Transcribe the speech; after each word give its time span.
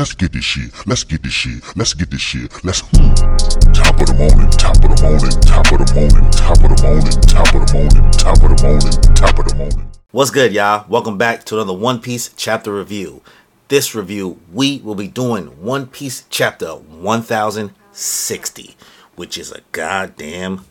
Let's 0.00 0.14
get 0.14 0.32
this 0.32 0.44
shit. 0.44 0.72
Let's 0.86 1.04
get 1.04 1.22
this 1.22 1.34
shit. 1.34 1.62
Let's 1.76 1.92
get 1.92 2.10
this 2.10 2.22
shit. 2.22 2.64
Let's. 2.64 2.80
Hmm. 2.80 3.12
Top 3.74 4.00
of 4.00 4.06
the 4.06 4.14
morning. 4.16 4.50
Top 4.52 4.76
of 4.76 4.88
the 4.88 4.96
morning. 5.02 5.38
Top 5.42 5.70
of 5.70 5.76
the 5.76 5.84
morning. 5.94 6.30
Top 6.30 6.56
of 6.56 6.70
the 6.74 6.82
morning. 6.82 7.20
Top 7.20 7.52
of 7.52 7.60
the 7.60 7.68
morning. 7.76 8.10
Top 8.12 8.42
of 8.42 8.48
the 8.48 8.56
morning. 8.64 8.96
Top 9.14 9.38
of 9.38 9.44
the 9.46 9.54
morning. 9.56 9.90
What's 10.12 10.30
good, 10.30 10.54
y'all? 10.54 10.86
Welcome 10.88 11.18
back 11.18 11.44
to 11.44 11.56
another 11.56 11.74
One 11.74 12.00
Piece 12.00 12.32
chapter 12.34 12.72
review. 12.72 13.20
This 13.68 13.94
review, 13.94 14.40
we 14.50 14.78
will 14.78 14.94
be 14.94 15.06
doing 15.06 15.48
One 15.62 15.86
Piece 15.86 16.24
chapter 16.30 16.76
1060, 16.76 18.76
which 19.16 19.36
is 19.36 19.52
a 19.52 19.60
goddamn 19.72 20.64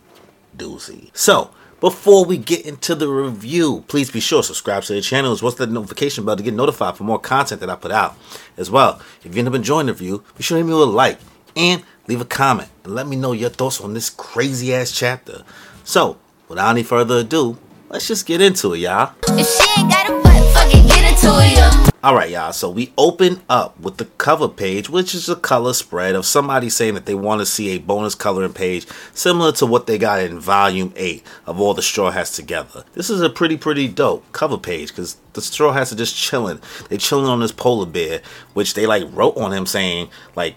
doozy. 0.57 1.11
So, 1.14 1.52
before 1.80 2.25
we 2.25 2.38
get 2.38 2.66
into 2.66 2.95
the 2.95 3.07
review, 3.07 3.84
please 3.88 4.12
be 4.12 4.20
sure 4.20 4.41
to 4.41 4.48
subscribe 4.48 4.84
to 4.84 4.93
the 4.93 5.02
channel 5.02 5.32
as 5.32 5.41
well 5.41 5.52
as 5.52 5.57
the 5.57 5.68
notification 5.68 6.25
bell 6.25 6.36
to 6.36 6.44
get 6.44 6.54
notified 6.54 6.98
for 6.98 7.04
more 7.04 7.20
content 7.20 7.62
that 7.62 7.70
I 7.70 7.75
put 7.75 7.91
out. 7.91 8.18
As 8.57 8.70
well, 8.70 9.02
if 9.23 9.34
you 9.34 9.39
end 9.39 9.48
up 9.48 9.54
enjoying 9.54 9.88
the 9.88 9.94
review, 9.94 10.23
be 10.38 10.44
sure 10.44 10.58
to 10.58 10.63
hit 10.63 10.70
me 10.70 10.73
a 10.73 10.77
like 10.77 11.20
and 11.55 11.84
leave 12.08 12.22
a 12.22 12.26
comment 12.26 12.70
and 12.84 12.95
let 12.95 13.08
me 13.08 13.16
know 13.16 13.31
your 13.31 13.50
thoughts 13.50 13.80
on 13.81 13.94
this 13.94 14.09
crazy 14.09 14.73
ass 14.73 14.91
chapter. 14.91 15.44
So, 15.84 16.17
without 16.48 16.72
any 16.72 16.84
further 16.84 17.17
ado, 17.20 17.58
let's 17.89 18.08
just 18.08 18.25
get 18.25 18.41
into 18.41 18.73
it, 18.73 18.80
y'all. 18.80 19.14
If 19.30 19.48
she 19.48 19.81
ain't 19.81 19.91
got 19.91 20.09
a 20.09 20.22
butt, 20.22 20.72
get 20.72 21.11
into 21.11 21.30
it, 21.31 21.88
yo. 22.02 22.09
Alright, 22.09 22.31
y'all, 22.31 22.53
so 22.53 22.70
we 22.70 22.94
open 22.98 23.41
up 23.49 23.80
with 23.80 23.98
the 23.98 24.05
cover 24.05 24.48
page, 24.48 24.89
which 24.89 25.13
is 25.13 25.30
a 25.30 25.35
color 25.35 25.73
spread 25.73 26.16
of 26.16 26.25
somebody 26.25 26.70
saying 26.70 26.94
that 26.94 27.05
they 27.05 27.16
want 27.16 27.41
to 27.41 27.45
see 27.45 27.70
a 27.70 27.80
bonus 27.80 28.16
coloring 28.16 28.53
page 28.53 28.88
similar 29.13 29.52
to 29.53 29.66
what 29.66 29.88
they 29.88 29.98
got 29.98 30.20
in 30.22 30.39
volume 30.39 30.94
8 30.95 31.23
of 31.45 31.59
all 31.59 31.73
the 31.73 31.81
Straw 31.81 32.12
Hats 32.12 32.35
together. 32.35 32.84
This 32.94 33.09
is 33.09 33.22
a 33.22 33.30
pretty, 33.30 33.58
pretty 33.58 33.88
dope 33.88 34.30
cover 34.31 34.58
page 34.58 34.89
because 34.89 35.17
the 35.34 35.41
Straw 35.41 35.72
Hats 35.72 35.91
are 35.91 35.98
just 35.98 36.16
chilling. 36.16 36.59
They're 36.89 36.98
chilling 36.98 37.27
on 37.27 37.39
this 37.39 37.52
polar 37.52 37.85
bear, 37.85 38.22
which 38.53 38.73
they 38.73 38.86
like 38.86 39.03
wrote 39.11 39.38
on 39.38 39.53
him 39.53 39.66
saying, 39.66 40.09
like, 40.36 40.55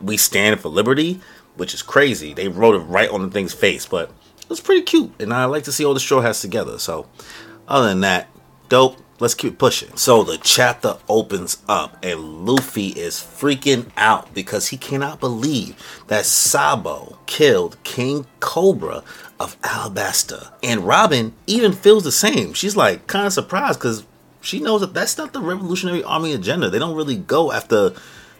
we 0.00 0.16
stand 0.16 0.60
for 0.60 0.68
liberty, 0.68 1.20
which 1.56 1.74
is 1.74 1.82
crazy. 1.82 2.34
They 2.34 2.48
wrote 2.48 2.74
it 2.74 2.84
right 2.84 3.10
on 3.10 3.22
the 3.22 3.30
thing's 3.30 3.54
face, 3.54 3.86
but 3.86 4.10
it 4.40 4.48
was 4.50 4.60
pretty 4.60 4.82
cute, 4.82 5.12
and 5.18 5.32
I 5.32 5.46
like 5.46 5.64
to 5.64 5.72
see 5.72 5.84
all 5.84 5.94
the 5.94 6.00
Straw 6.00 6.20
Hats 6.20 6.42
together. 6.42 6.78
So, 6.78 7.06
other 7.66 7.88
than 7.88 8.00
that, 8.02 8.28
dope 8.68 8.98
let's 9.20 9.34
keep 9.34 9.58
pushing. 9.58 9.96
So 9.96 10.22
the 10.22 10.38
chapter 10.38 10.96
opens 11.08 11.62
up 11.68 11.96
and 12.02 12.46
Luffy 12.46 12.88
is 12.88 13.14
freaking 13.16 13.90
out 13.96 14.34
because 14.34 14.68
he 14.68 14.76
cannot 14.76 15.20
believe 15.20 15.76
that 16.08 16.26
Sabo 16.26 17.18
killed 17.26 17.82
King 17.84 18.26
Cobra 18.40 19.02
of 19.40 19.60
Alabasta. 19.62 20.52
And 20.62 20.86
Robin 20.86 21.32
even 21.46 21.72
feels 21.72 22.04
the 22.04 22.12
same. 22.12 22.52
She's 22.54 22.76
like 22.76 23.06
kind 23.06 23.26
of 23.26 23.32
surprised 23.32 23.78
because 23.78 24.04
she 24.40 24.60
knows 24.60 24.80
that 24.80 24.94
that's 24.94 25.16
not 25.16 25.32
the 25.32 25.40
Revolutionary 25.40 26.04
Army 26.04 26.32
agenda. 26.32 26.68
They 26.68 26.78
don't 26.78 26.96
really 26.96 27.16
go 27.16 27.52
after 27.52 27.94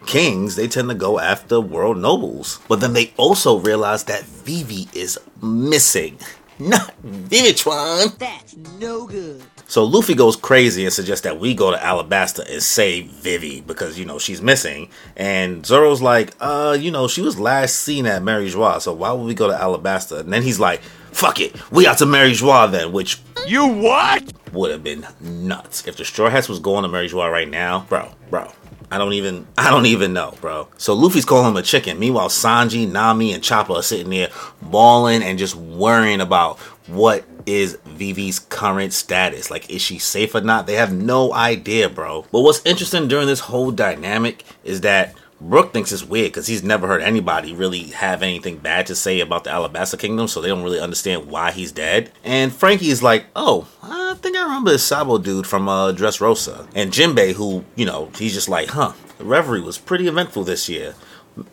kings, 0.06 0.56
they 0.56 0.68
tend 0.68 0.88
to 0.90 0.94
go 0.94 1.18
after 1.18 1.60
world 1.60 1.98
nobles. 1.98 2.60
But 2.68 2.80
then 2.80 2.92
they 2.92 3.12
also 3.16 3.58
realize 3.58 4.04
that 4.04 4.24
Vivi 4.24 4.88
is 4.92 5.18
missing. 5.42 6.18
Not 6.58 6.94
Vivitron. 7.02 8.16
That's 8.18 8.56
no 8.56 9.06
good. 9.06 9.42
So 9.66 9.82
Luffy 9.84 10.14
goes 10.14 10.36
crazy 10.36 10.84
and 10.84 10.92
suggests 10.92 11.24
that 11.24 11.40
we 11.40 11.54
go 11.54 11.70
to 11.70 11.76
Alabasta 11.76 12.48
and 12.50 12.62
save 12.62 13.06
Vivi 13.06 13.60
because 13.62 13.98
you 13.98 14.04
know 14.04 14.18
she's 14.18 14.42
missing. 14.42 14.88
And 15.16 15.64
Zoro's 15.64 16.02
like, 16.02 16.34
uh, 16.40 16.76
you 16.78 16.90
know, 16.90 17.08
she 17.08 17.22
was 17.22 17.38
last 17.40 17.76
seen 17.76 18.06
at 18.06 18.22
Mary 18.22 18.48
Geoise, 18.48 18.82
so 18.82 18.92
why 18.92 19.12
would 19.12 19.24
we 19.26 19.34
go 19.34 19.48
to 19.48 19.54
Alabasta? 19.54 20.20
And 20.20 20.32
then 20.32 20.42
he's 20.42 20.60
like, 20.60 20.82
fuck 21.12 21.40
it, 21.40 21.54
we 21.72 21.84
got 21.84 21.98
to 21.98 22.06
Mary 22.06 22.32
Geoise 22.32 22.72
then, 22.72 22.92
which 22.92 23.20
You 23.46 23.66
what? 23.66 24.32
would 24.52 24.70
have 24.70 24.84
been 24.84 25.06
nuts. 25.20 25.86
If 25.86 25.96
the 25.96 26.04
Straw 26.04 26.28
Hats 26.30 26.48
was 26.48 26.60
going 26.60 26.82
to 26.82 26.88
Mary 26.88 27.08
Geoise 27.08 27.32
right 27.32 27.48
now, 27.48 27.86
bro, 27.88 28.12
bro. 28.30 28.52
I 28.90 28.98
don't 28.98 29.14
even 29.14 29.46
I 29.58 29.70
don't 29.70 29.86
even 29.86 30.12
know, 30.12 30.34
bro. 30.40 30.68
So 30.76 30.94
Luffy's 30.94 31.24
calling 31.24 31.48
him 31.50 31.56
a 31.56 31.62
chicken. 31.62 31.98
Meanwhile, 31.98 32.28
Sanji, 32.28 32.88
Nami, 32.88 33.32
and 33.32 33.42
Chopper 33.42 33.72
are 33.72 33.82
sitting 33.82 34.10
there 34.10 34.28
bawling 34.62 35.22
and 35.22 35.36
just 35.38 35.56
worrying 35.56 36.20
about 36.20 36.58
what 36.86 37.24
is 37.46 37.78
Vivi's 37.84 38.38
current 38.38 38.92
status. 38.92 39.50
Like, 39.50 39.70
is 39.70 39.82
she 39.82 39.98
safe 39.98 40.34
or 40.34 40.40
not? 40.40 40.66
They 40.66 40.74
have 40.74 40.92
no 40.92 41.32
idea, 41.32 41.88
bro. 41.88 42.26
But 42.32 42.40
what's 42.40 42.64
interesting 42.64 43.08
during 43.08 43.26
this 43.26 43.40
whole 43.40 43.70
dynamic 43.70 44.44
is 44.64 44.82
that 44.82 45.14
Brook 45.40 45.72
thinks 45.72 45.92
it's 45.92 46.04
weird 46.04 46.32
because 46.32 46.46
he's 46.46 46.62
never 46.62 46.86
heard 46.86 47.02
anybody 47.02 47.52
really 47.52 47.84
have 47.88 48.22
anything 48.22 48.58
bad 48.58 48.86
to 48.86 48.94
say 48.94 49.20
about 49.20 49.44
the 49.44 49.50
Alabasta 49.50 49.98
Kingdom, 49.98 50.28
so 50.28 50.40
they 50.40 50.48
don't 50.48 50.62
really 50.62 50.80
understand 50.80 51.26
why 51.26 51.50
he's 51.50 51.72
dead. 51.72 52.10
And 52.22 52.52
Franky 52.52 52.88
is 52.88 53.02
like, 53.02 53.26
oh, 53.36 53.68
I 53.82 54.14
think 54.14 54.36
I 54.36 54.42
remember 54.42 54.70
this 54.70 54.84
Sabo 54.84 55.18
dude 55.18 55.46
from 55.46 55.68
uh, 55.68 55.92
Dressrosa. 55.92 56.66
And 56.74 56.92
Jinbei, 56.92 57.34
who, 57.34 57.64
you 57.76 57.84
know, 57.84 58.10
he's 58.16 58.32
just 58.32 58.48
like, 58.48 58.70
huh, 58.70 58.92
the 59.18 59.24
Reverie 59.24 59.60
was 59.60 59.76
pretty 59.76 60.08
eventful 60.08 60.44
this 60.44 60.68
year 60.68 60.94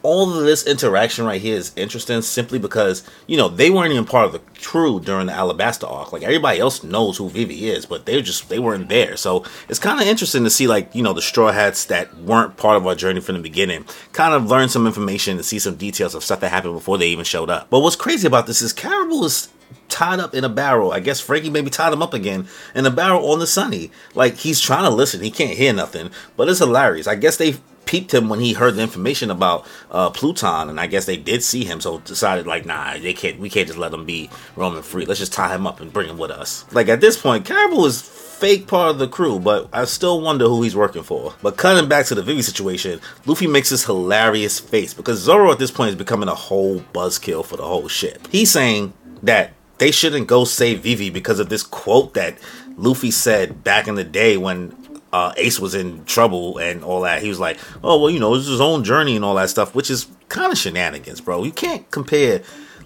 all 0.04 0.32
of 0.32 0.44
this 0.44 0.66
interaction 0.66 1.26
right 1.26 1.42
here 1.42 1.56
is 1.56 1.72
interesting 1.76 2.22
simply 2.22 2.60
because 2.60 3.04
you 3.28 3.38
know 3.38 3.48
they 3.48 3.70
weren't 3.70 3.92
even 3.92 4.06
part 4.06 4.26
of 4.26 4.32
the 4.32 4.42
crew 4.62 5.00
during 5.00 5.28
the 5.28 5.34
Alabasta 5.34 5.90
arc. 5.90 6.14
Like 6.14 6.24
everybody 6.24 6.60
else 6.60 6.84
knows 6.84 7.18
who 7.18 7.30
Vivi 7.30 7.70
is, 7.70 7.86
but 7.86 8.06
they 8.06 8.22
just 8.22 8.50
they 8.50 8.60
weren't 8.60 8.90
there. 8.90 9.18
So 9.18 9.44
it's 9.70 9.80
kind 9.80 10.00
of 10.00 10.08
interesting 10.08 10.44
to 10.44 10.50
see 10.50 10.68
like 10.68 10.94
you 10.94 11.02
know 11.02 11.14
the 11.14 11.22
Straw 11.22 11.52
Hats 11.52 11.86
that 11.86 12.16
weren't 12.18 12.58
part 12.58 12.78
of 12.78 12.86
our 12.86 12.96
journey 12.96 13.22
from 13.22 13.36
the 13.36 13.42
beginning, 13.42 13.86
kind 14.14 14.34
of 14.34 14.46
learn 14.46 14.70
some 14.70 14.86
information 14.86 15.38
and 15.38 15.46
see 15.46 15.60
some 15.60 15.76
details 15.76 16.16
of 16.16 16.24
stuff 16.24 16.42
that 16.42 16.50
happened 16.50 16.76
before 16.76 16.98
they 16.98 17.08
even 17.08 17.26
showed 17.26 17.50
up. 17.50 17.70
But 17.70 17.80
what's 17.80 17.96
crazy 17.96 18.28
about 18.28 18.48
this 18.48 18.62
is 18.62 18.74
Caribou 18.74 19.24
is 19.24 19.50
tied 19.90 20.20
up 20.20 20.34
in 20.34 20.44
a 20.44 20.50
barrel. 20.50 20.92
I 20.92 21.00
guess 21.00 21.20
Franky 21.20 21.50
maybe 21.50 21.70
tied 21.70 21.94
him 21.94 22.02
up 22.02 22.14
again 22.14 22.48
in 22.76 22.86
a 22.86 22.92
barrel 22.92 23.32
on 23.32 23.40
the 23.40 23.48
sunny. 23.48 23.92
Like 24.14 24.36
he's 24.38 24.60
trying 24.60 24.84
to 24.84 24.90
listen, 24.90 25.22
he 25.22 25.32
can't 25.32 25.58
hear 25.58 25.74
nothing, 25.74 26.12
but 26.38 26.50
it's 26.50 26.60
hilarious. 26.60 27.08
I 27.08 27.16
guess 27.16 27.38
they 27.38 27.56
peeped 27.92 28.14
him 28.14 28.30
when 28.30 28.40
he 28.40 28.54
heard 28.54 28.76
the 28.76 28.82
information 28.82 29.30
about 29.30 29.68
uh, 29.92 30.10
Pluton, 30.10 30.70
and 30.70 30.80
I 30.80 30.88
guess 30.88 31.06
they 31.06 31.18
did 31.18 31.44
see 31.44 31.66
him, 31.66 31.82
so 31.82 32.00
decided 32.00 32.48
like, 32.48 32.66
nah, 32.66 32.98
they 32.98 33.14
can't, 33.14 33.38
we 33.38 33.50
can't 33.50 33.68
just 33.68 33.78
let 33.78 33.94
him 33.94 34.06
be 34.06 34.30
roaming 34.56 34.82
free. 34.82 35.06
Let's 35.06 35.20
just 35.20 35.34
tie 35.34 35.54
him 35.54 35.68
up 35.68 35.82
and 35.82 35.92
bring 35.92 36.08
him 36.08 36.18
with 36.18 36.32
us. 36.32 36.64
Like 36.72 36.88
at 36.88 37.02
this 37.02 37.20
point, 37.20 37.44
Caribou 37.44 37.84
is 37.84 38.02
fake 38.02 38.66
part 38.66 38.92
of 38.92 38.98
the 38.98 39.10
crew, 39.10 39.40
but 39.40 39.68
I 39.74 39.84
still 39.84 40.22
wonder 40.22 40.46
who 40.46 40.64
he's 40.64 40.74
working 40.74 41.04
for. 41.04 41.34
But 41.42 41.58
cutting 41.58 41.90
back 41.90 42.06
to 42.06 42.16
the 42.16 42.24
Vivi 42.24 42.42
situation, 42.42 43.02
Luffy 43.26 43.46
makes 43.46 43.72
this 43.72 43.84
hilarious 43.84 44.58
face 44.58 44.94
because 44.94 45.20
Zoro 45.20 45.52
at 45.52 45.60
this 45.60 45.70
point 45.70 45.90
is 45.90 45.96
becoming 45.96 46.30
a 46.30 46.36
whole 46.36 46.80
buzzkill 46.94 47.44
for 47.44 47.58
the 47.58 47.68
whole 47.68 47.90
ship. 47.90 48.26
He's 48.32 48.52
saying 48.52 48.94
that 49.22 49.52
they 49.80 49.92
shouldn't 49.92 50.28
go 50.28 50.46
save 50.46 50.80
Vivi 50.80 51.10
because 51.10 51.42
of 51.42 51.50
this 51.50 51.64
quote 51.64 52.14
that 52.14 52.38
Luffy 52.78 53.12
said 53.12 53.66
back 53.66 53.90
in 53.90 53.96
the 53.96 54.06
day 54.06 54.38
when 54.38 54.70
uh, 55.14 55.34
Ace 55.38 55.60
was 55.60 55.76
in 55.76 56.06
trouble 56.06 56.58
and 56.58 56.84
all 56.84 57.02
that. 57.02 57.22
He 57.22 57.30
was 57.30 57.40
like, 57.40 57.60
"Oh 57.84 58.00
well, 58.00 58.10
you 58.10 58.20
know, 58.20 58.36
it's 58.36 58.48
his 58.48 58.62
own 58.62 58.84
journey 58.84 59.16
and 59.16 59.26
all 59.26 59.36
that 59.36 59.50
stuff," 59.50 59.76
which 59.76 59.90
is 59.90 60.08
kind 60.30 60.52
of 60.52 60.58
shenanigans, 60.58 61.22
bro. 61.22 61.44
You 61.44 61.52
can't 61.52 61.90
compare 61.92 62.42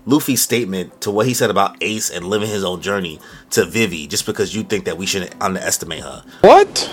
Luffy's 0.05 0.41
statement 0.41 1.01
to 1.01 1.11
what 1.11 1.27
he 1.27 1.33
said 1.33 1.49
about 1.49 1.77
Ace 1.81 2.09
and 2.09 2.27
living 2.27 2.49
his 2.49 2.63
own 2.63 2.81
journey 2.81 3.19
to 3.51 3.65
Vivi 3.65 4.07
just 4.07 4.25
because 4.25 4.55
you 4.55 4.63
think 4.63 4.85
that 4.85 4.97
we 4.97 5.05
shouldn't 5.05 5.35
underestimate 5.41 6.01
her. 6.01 6.23
What? 6.41 6.91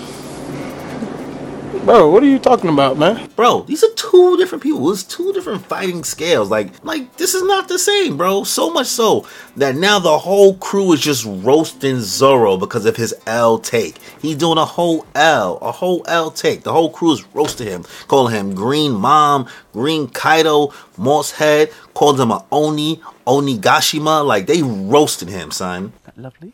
Bro, 1.84 2.10
what 2.10 2.22
are 2.22 2.26
you 2.26 2.38
talking 2.38 2.70
about, 2.70 2.96
man? 2.96 3.28
Bro, 3.34 3.62
these 3.62 3.82
are 3.82 3.92
two 3.96 4.36
different 4.36 4.62
people. 4.62 4.88
It's 4.92 5.02
two 5.02 5.32
different 5.32 5.66
fighting 5.66 6.04
scales. 6.04 6.48
Like, 6.48 6.84
like 6.84 7.16
this 7.16 7.34
is 7.34 7.42
not 7.42 7.66
the 7.66 7.76
same, 7.76 8.16
bro. 8.16 8.44
So 8.44 8.72
much 8.72 8.86
so 8.86 9.26
that 9.56 9.74
now 9.74 9.98
the 9.98 10.16
whole 10.16 10.54
crew 10.58 10.92
is 10.92 11.00
just 11.00 11.24
roasting 11.24 11.98
Zoro 11.98 12.56
because 12.56 12.86
of 12.86 12.94
his 12.94 13.12
L 13.26 13.58
take. 13.58 13.98
He's 14.20 14.36
doing 14.36 14.58
a 14.58 14.64
whole 14.64 15.04
L, 15.16 15.58
a 15.60 15.72
whole 15.72 16.04
L 16.06 16.30
take. 16.30 16.62
The 16.62 16.72
whole 16.72 16.88
crew 16.88 17.14
is 17.14 17.24
roasting 17.34 17.66
him, 17.66 17.84
calling 18.06 18.32
him 18.32 18.54
Green 18.54 18.92
Mom, 18.92 19.48
Green 19.72 20.06
Kaido, 20.06 20.72
Moss 20.96 21.32
Head, 21.32 21.72
called 21.94 22.20
him 22.20 22.30
a 22.30 22.44
Oni, 22.52 23.02
Onigashima. 23.26 24.24
Like 24.24 24.46
they 24.46 24.62
roasted 24.62 25.30
him, 25.30 25.50
son. 25.50 25.92
Lovely. 26.16 26.52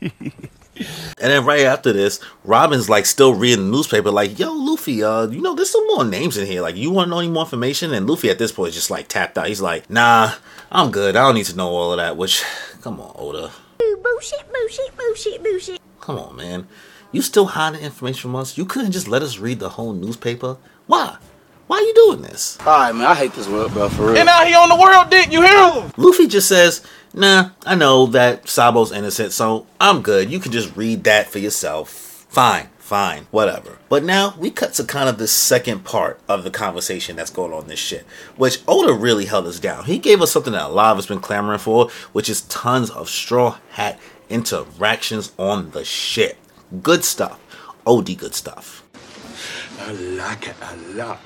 And 0.76 1.30
then 1.30 1.44
right 1.44 1.60
after 1.60 1.92
this, 1.92 2.20
Robin's 2.44 2.88
like 2.88 3.06
still 3.06 3.34
reading 3.34 3.66
the 3.66 3.76
newspaper, 3.76 4.10
like, 4.10 4.38
yo, 4.38 4.52
Luffy, 4.52 5.02
uh, 5.02 5.26
you 5.28 5.40
know, 5.40 5.54
there's 5.54 5.70
some 5.70 5.86
more 5.88 6.04
names 6.04 6.36
in 6.36 6.46
here. 6.46 6.62
Like, 6.62 6.76
you 6.76 6.90
want 6.90 7.06
to 7.06 7.10
know 7.10 7.18
any 7.20 7.28
more 7.28 7.44
information? 7.44 7.92
And 7.92 8.08
Luffy 8.08 8.30
at 8.30 8.38
this 8.38 8.52
point 8.52 8.70
is 8.70 8.74
just 8.74 8.90
like 8.90 9.08
tapped 9.08 9.38
out. 9.38 9.46
He's 9.46 9.60
like, 9.60 9.88
nah, 9.88 10.32
I'm 10.72 10.90
good. 10.90 11.16
I 11.16 11.22
don't 11.26 11.34
need 11.34 11.46
to 11.46 11.56
know 11.56 11.68
all 11.68 11.92
of 11.92 11.98
that. 11.98 12.16
Which, 12.16 12.42
come 12.82 13.00
on, 13.00 13.12
Oda. 13.16 13.50
Bullshit, 13.78 14.52
bullshit, 14.52 14.96
bullshit, 14.96 15.42
bullshit. 15.42 15.80
Come 16.00 16.18
on, 16.18 16.36
man. 16.36 16.66
You 17.12 17.22
still 17.22 17.46
hiding 17.46 17.80
information 17.80 18.22
from 18.22 18.36
us? 18.36 18.58
You 18.58 18.64
couldn't 18.64 18.92
just 18.92 19.06
let 19.08 19.22
us 19.22 19.38
read 19.38 19.60
the 19.60 19.70
whole 19.70 19.92
newspaper? 19.92 20.56
Why? 20.86 21.16
Why 21.66 21.78
are 21.78 21.82
you 21.82 21.94
doing 21.94 22.22
this? 22.22 22.58
Alright, 22.60 22.94
man, 22.94 23.06
I 23.06 23.14
hate 23.14 23.32
this 23.32 23.48
world, 23.48 23.72
bro, 23.72 23.88
for 23.88 24.08
real. 24.08 24.16
And 24.18 24.26
now 24.26 24.44
he 24.44 24.54
on 24.54 24.68
the 24.68 24.76
world 24.76 25.10
dick, 25.10 25.32
you 25.32 25.40
hear 25.40 25.72
him? 25.72 25.92
Luffy 25.96 26.26
just 26.26 26.46
says, 26.48 26.84
nah, 27.14 27.50
I 27.64 27.74
know 27.74 28.06
that 28.06 28.48
Sabo's 28.48 28.92
innocent, 28.92 29.32
so 29.32 29.66
I'm 29.80 30.02
good. 30.02 30.30
You 30.30 30.38
can 30.38 30.52
just 30.52 30.76
read 30.76 31.04
that 31.04 31.28
for 31.28 31.38
yourself. 31.38 31.88
Fine, 32.28 32.68
fine, 32.78 33.26
whatever. 33.30 33.78
But 33.88 34.04
now 34.04 34.34
we 34.38 34.50
cut 34.50 34.74
to 34.74 34.84
kind 34.84 35.08
of 35.08 35.16
the 35.16 35.26
second 35.26 35.84
part 35.84 36.20
of 36.28 36.44
the 36.44 36.50
conversation 36.50 37.16
that's 37.16 37.30
going 37.30 37.52
on 37.52 37.66
this 37.66 37.78
shit, 37.78 38.04
which 38.36 38.60
Oda 38.68 38.92
really 38.92 39.24
held 39.24 39.46
us 39.46 39.58
down. 39.58 39.84
He 39.84 39.98
gave 39.98 40.20
us 40.20 40.32
something 40.32 40.52
that 40.52 40.66
a 40.66 40.68
lot 40.68 40.92
of 40.92 40.98
us 40.98 41.06
been 41.06 41.20
clamoring 41.20 41.60
for, 41.60 41.88
which 42.12 42.28
is 42.28 42.42
tons 42.42 42.90
of 42.90 43.08
Straw 43.08 43.58
Hat 43.70 43.98
interactions 44.28 45.32
on 45.38 45.70
the 45.70 45.84
ship. 45.84 46.36
Good 46.82 47.04
stuff. 47.04 47.40
OD 47.86 48.18
good 48.18 48.34
stuff. 48.34 48.82
I 49.80 49.92
like 49.92 50.48
it 50.48 50.56
a 50.60 50.76
lot. 50.94 51.20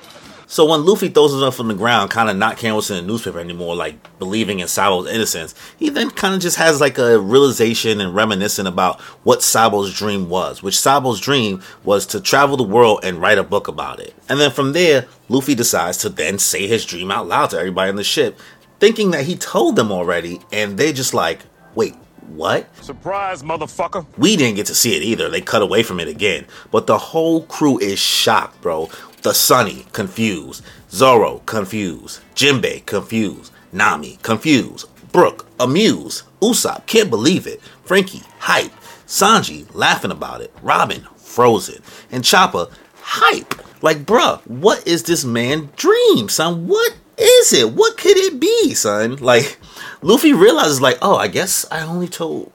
So 0.50 0.64
when 0.64 0.86
Luffy 0.86 1.10
throws 1.10 1.32
himself 1.32 1.60
on 1.60 1.68
the 1.68 1.74
ground, 1.74 2.10
kind 2.10 2.30
of 2.30 2.36
not 2.38 2.56
canvassing 2.56 2.96
the 2.96 3.02
newspaper 3.02 3.38
anymore, 3.38 3.76
like 3.76 4.18
believing 4.18 4.60
in 4.60 4.66
Sabo's 4.66 5.06
innocence, 5.06 5.54
he 5.78 5.90
then 5.90 6.10
kind 6.10 6.34
of 6.34 6.40
just 6.40 6.56
has 6.56 6.80
like 6.80 6.96
a 6.96 7.20
realization 7.20 8.00
and 8.00 8.14
reminiscing 8.14 8.66
about 8.66 8.98
what 9.24 9.42
Sabo's 9.42 9.92
dream 9.92 10.30
was, 10.30 10.62
which 10.62 10.80
Sabo's 10.80 11.20
dream 11.20 11.62
was 11.84 12.06
to 12.06 12.20
travel 12.20 12.56
the 12.56 12.62
world 12.62 13.00
and 13.02 13.20
write 13.20 13.36
a 13.36 13.42
book 13.42 13.68
about 13.68 14.00
it. 14.00 14.14
And 14.26 14.40
then 14.40 14.50
from 14.50 14.72
there, 14.72 15.06
Luffy 15.28 15.54
decides 15.54 15.98
to 15.98 16.08
then 16.08 16.38
say 16.38 16.66
his 16.66 16.86
dream 16.86 17.10
out 17.10 17.28
loud 17.28 17.50
to 17.50 17.58
everybody 17.58 17.90
on 17.90 17.96
the 17.96 18.02
ship, 18.02 18.38
thinking 18.80 19.10
that 19.10 19.26
he 19.26 19.36
told 19.36 19.76
them 19.76 19.92
already, 19.92 20.40
and 20.50 20.78
they 20.78 20.94
just 20.94 21.12
like, 21.12 21.40
wait, 21.74 21.94
what? 22.28 22.68
Surprise, 22.84 23.42
motherfucker. 23.42 24.06
We 24.16 24.36
didn't 24.36 24.56
get 24.56 24.66
to 24.66 24.74
see 24.74 24.96
it 24.96 25.02
either. 25.02 25.28
They 25.28 25.40
cut 25.40 25.62
away 25.62 25.82
from 25.82 26.00
it 26.00 26.08
again. 26.08 26.46
But 26.70 26.86
the 26.86 26.98
whole 26.98 27.42
crew 27.42 27.78
is 27.78 27.98
shocked, 27.98 28.60
bro. 28.60 28.90
The 29.22 29.32
Sunny, 29.34 29.86
confused. 29.92 30.64
Zoro, 30.90 31.38
confused. 31.46 32.20
Jinbei, 32.34 32.86
confused. 32.86 33.52
Nami, 33.72 34.18
confused. 34.22 34.86
Brook, 35.12 35.46
amused. 35.58 36.22
Usopp, 36.40 36.86
can't 36.86 37.10
believe 37.10 37.46
it. 37.46 37.60
Franky, 37.84 38.22
hype. 38.38 38.72
Sanji, 39.06 39.66
laughing 39.74 40.10
about 40.10 40.40
it. 40.40 40.52
Robin, 40.62 41.06
frozen. 41.16 41.82
And 42.10 42.24
Chopper, 42.24 42.68
hype. 43.00 43.54
Like, 43.82 44.04
bruh, 44.04 44.40
what 44.46 44.86
is 44.86 45.04
this 45.04 45.24
man 45.24 45.70
dream, 45.76 46.28
son? 46.28 46.66
What 46.66 46.94
is 47.18 47.52
it? 47.52 47.72
What 47.72 47.96
could 47.96 48.16
it 48.16 48.40
be, 48.40 48.74
son? 48.74 49.16
Like, 49.16 49.58
Luffy 50.02 50.32
realizes, 50.32 50.80
like, 50.80 50.98
oh, 51.02 51.16
I 51.16 51.28
guess 51.28 51.66
I 51.70 51.82
only 51.82 52.08
told 52.08 52.52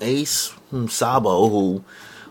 Ace, 0.00 0.48
hmm, 0.70 0.86
Sabo, 0.86 1.48
who 1.48 1.84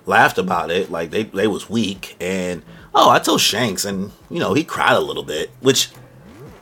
laughed 0.06 0.38
about 0.38 0.72
it, 0.72 0.92
like 0.92 1.12
they 1.12 1.24
they 1.24 1.48
was 1.48 1.70
weak, 1.70 2.16
and 2.20 2.64
oh, 2.94 3.10
I 3.10 3.20
told 3.20 3.42
Shanks, 3.42 3.86
and 3.86 4.12
you 4.30 4.40
know 4.40 4.54
he 4.54 4.64
cried 4.64 4.96
a 4.96 5.00
little 5.00 5.24
bit, 5.24 5.50
which, 5.62 5.90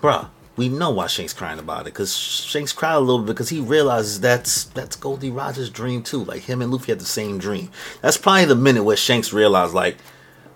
bruh, 0.02 0.30
we 0.56 0.70
know 0.70 0.92
why 0.92 1.08
Shanks 1.08 1.34
crying 1.34 1.60
about 1.60 1.82
it, 1.82 1.94
because 1.94 2.16
Shanks 2.16 2.72
cried 2.74 2.96
a 2.96 3.00
little 3.00 3.20
bit 3.20 3.28
because 3.28 3.50
he 3.50 3.60
realizes 3.60 4.20
that's 4.20 4.66
that's 4.66 4.96
Gol 4.96 5.18
D. 5.18 5.30
Rogers' 5.30 5.70
dream 5.70 6.04
too. 6.04 6.24
Like 6.24 6.44
him 6.44 6.62
and 6.62 6.72
Luffy 6.72 6.92
had 6.92 7.00
the 7.00 7.06
same 7.06 7.38
dream. 7.38 7.70
That's 8.02 8.18
probably 8.18 8.46
the 8.46 8.56
minute 8.56 8.84
where 8.84 8.98
Shanks 8.98 9.34
realized, 9.34 9.74
like, 9.74 9.98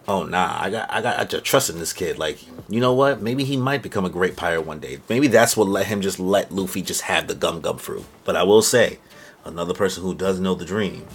oh 0.08 0.24
nah, 0.24 0.58
I 0.62 0.70
got 0.70 0.92
I 0.92 1.02
got 1.02 1.20
I 1.20 1.26
just 1.26 1.44
trust 1.44 1.70
in 1.70 1.80
this 1.80 1.94
kid. 1.94 2.18
Like, 2.18 2.40
you 2.70 2.80
know 2.80 2.94
what? 2.94 3.22
Maybe 3.22 3.44
he 3.44 3.58
might 3.58 3.84
become 3.84 4.06
a 4.06 4.10
great 4.10 4.36
pirate 4.36 4.62
one 4.62 4.80
day. 4.80 5.00
Maybe 5.10 5.28
that's 5.28 5.58
what 5.58 5.68
let 5.68 5.88
him 5.88 6.02
just 6.02 6.20
let 6.20 6.52
Luffy 6.52 6.82
just 6.82 7.02
have 7.02 7.28
the 7.28 7.36
gum 7.36 7.62
gum 7.62 7.78
fruit. 7.78 8.06
But 8.24 8.36
I 8.36 8.44
will 8.44 8.62
say, 8.62 9.00
another 9.46 9.74
person 9.74 10.04
who 10.04 10.14
does 10.14 10.40
know 10.40 10.56
the 10.56 10.66
dream 10.66 11.06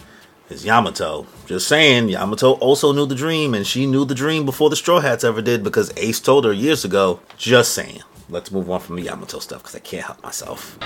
is 0.48 0.64
Yamato. 0.64 1.26
Just 1.46 1.66
saying, 1.68 2.08
Yamato 2.08 2.52
also 2.52 2.92
knew 2.92 3.06
the 3.06 3.14
dream, 3.14 3.54
and 3.54 3.66
she 3.66 3.86
knew 3.86 4.04
the 4.04 4.14
dream 4.14 4.44
before 4.44 4.70
the 4.70 4.76
Straw 4.76 5.00
Hats 5.00 5.24
ever 5.24 5.42
did 5.42 5.64
because 5.64 5.92
Ace 5.96 6.20
told 6.20 6.44
her 6.44 6.52
years 6.52 6.84
ago. 6.84 7.20
Just 7.36 7.72
saying. 7.72 8.02
Let's 8.28 8.50
move 8.50 8.70
on 8.70 8.80
from 8.80 8.96
the 8.96 9.02
Yamato 9.02 9.40
stuff 9.40 9.62
because 9.62 9.74
I 9.74 9.80
can't 9.80 10.04
help 10.04 10.22
myself. 10.22 10.78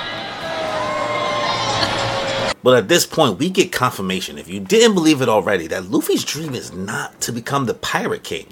But 2.63 2.77
at 2.77 2.89
this 2.89 3.07
point, 3.07 3.39
we 3.39 3.51
get 3.51 3.71
confirmation, 3.73 4.39
if 4.39 4.49
you 4.49 4.61
didn't 4.61 4.95
believe 4.95 5.23
it 5.23 5.29
already, 5.29 5.67
that 5.69 5.91
Luffy's 5.91 6.25
dream 6.25 6.55
is 6.55 6.73
not 6.73 7.21
to 7.21 7.33
become 7.33 7.67
the 7.67 7.75
Pirate 7.75 8.25
King. 8.25 8.47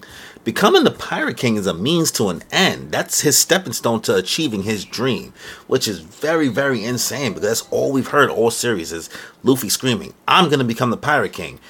Becoming 0.44 0.84
the 0.84 0.90
Pirate 0.90 1.38
King 1.38 1.56
is 1.56 1.66
a 1.66 1.72
means 1.72 2.12
to 2.12 2.28
an 2.28 2.42
end. 2.52 2.92
That's 2.92 3.22
his 3.22 3.38
stepping 3.38 3.72
stone 3.72 4.02
to 4.02 4.14
achieving 4.14 4.62
his 4.62 4.84
dream, 4.84 5.32
which 5.66 5.88
is 5.88 6.00
very, 6.00 6.48
very 6.48 6.84
insane 6.84 7.32
because 7.32 7.48
that's 7.48 7.68
all 7.70 7.92
we've 7.92 8.08
heard 8.08 8.28
all 8.28 8.50
series 8.50 8.92
is 8.92 9.08
Luffy 9.42 9.70
screaming, 9.70 10.12
I'm 10.28 10.50
going 10.50 10.58
to 10.58 10.64
become 10.64 10.90
the 10.90 10.98
Pirate 10.98 11.32
King. 11.32 11.60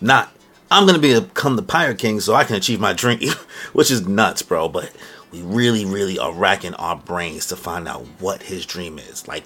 Not, 0.00 0.32
I'm 0.70 0.86
going 0.86 0.98
to 0.98 1.20
become 1.20 1.56
the 1.56 1.62
Pirate 1.62 1.98
King 1.98 2.20
so 2.20 2.34
I 2.34 2.44
can 2.44 2.56
achieve 2.56 2.80
my 2.80 2.94
dream, 2.94 3.20
which 3.74 3.90
is 3.90 4.08
nuts, 4.08 4.40
bro. 4.40 4.70
But 4.70 4.92
we 5.30 5.42
really, 5.42 5.84
really 5.84 6.18
are 6.18 6.32
racking 6.32 6.74
our 6.74 6.96
brains 6.96 7.46
to 7.48 7.56
find 7.56 7.86
out 7.86 8.06
what 8.18 8.44
his 8.44 8.64
dream 8.64 8.98
is. 8.98 9.28
Like, 9.28 9.44